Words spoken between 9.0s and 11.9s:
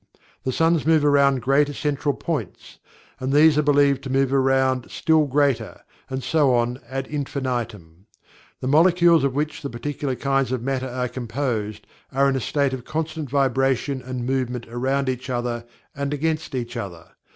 of which the particular kinds of Matter are composed